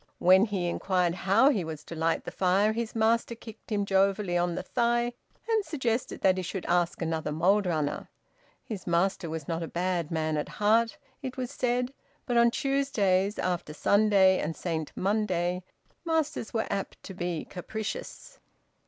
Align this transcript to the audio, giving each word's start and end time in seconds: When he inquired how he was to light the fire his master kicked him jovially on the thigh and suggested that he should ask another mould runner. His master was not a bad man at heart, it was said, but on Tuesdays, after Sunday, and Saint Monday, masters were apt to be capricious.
When 0.17 0.45
he 0.45 0.65
inquired 0.67 1.13
how 1.13 1.51
he 1.51 1.63
was 1.63 1.83
to 1.83 1.93
light 1.95 2.23
the 2.23 2.31
fire 2.31 2.73
his 2.73 2.95
master 2.95 3.35
kicked 3.35 3.71
him 3.71 3.85
jovially 3.85 4.35
on 4.35 4.55
the 4.55 4.63
thigh 4.63 5.13
and 5.47 5.63
suggested 5.63 6.21
that 6.21 6.37
he 6.37 6.41
should 6.41 6.65
ask 6.65 7.03
another 7.03 7.31
mould 7.31 7.67
runner. 7.67 8.09
His 8.63 8.87
master 8.87 9.29
was 9.29 9.47
not 9.47 9.61
a 9.61 9.67
bad 9.67 10.09
man 10.09 10.37
at 10.37 10.49
heart, 10.57 10.97
it 11.21 11.37
was 11.37 11.51
said, 11.51 11.93
but 12.25 12.35
on 12.35 12.49
Tuesdays, 12.49 13.37
after 13.37 13.75
Sunday, 13.75 14.39
and 14.39 14.55
Saint 14.55 14.91
Monday, 14.95 15.61
masters 16.03 16.51
were 16.51 16.65
apt 16.71 17.03
to 17.03 17.13
be 17.13 17.45
capricious. 17.45 18.39